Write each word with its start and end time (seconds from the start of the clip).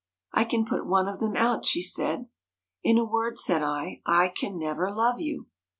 1" 0.33 0.41
I 0.45 0.45
can 0.45 0.65
put 0.65 0.87
one 0.87 1.07
of 1.07 1.19
them 1.19 1.35
out," 1.35 1.63
she 1.63 1.83
said. 1.83 2.27
'"In 2.83 2.97
a 2.97 3.05
word," 3.05 3.37
said 3.37 3.61
I," 3.61 4.01
I 4.07 4.29
can 4.29 4.57
never 4.57 4.89
love 4.91 5.19
you." 5.19 5.45